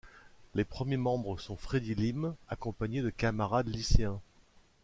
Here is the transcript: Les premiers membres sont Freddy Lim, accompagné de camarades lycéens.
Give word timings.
Les 0.55 0.63
premiers 0.63 0.97
membres 0.97 1.37
sont 1.39 1.55
Freddy 1.55 1.93
Lim, 1.93 2.33
accompagné 2.49 3.03
de 3.03 3.11
camarades 3.11 3.67
lycéens. 3.67 4.19